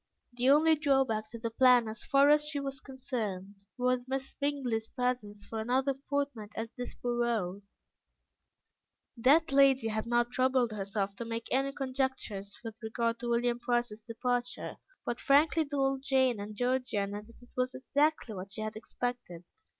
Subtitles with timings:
[0.33, 4.87] The only drawback to the plan, as far as she was concerned, was Miss Bingley's
[4.87, 7.61] presence for another fortnight at Desborough.
[9.15, 14.01] That lady had not troubled herself to make any conjectures with regard to William Price's
[14.01, 19.43] departure, but frankly told Jane and Georgiana that it was exactly what she had expected.